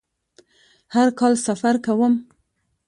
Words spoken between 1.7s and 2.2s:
کوم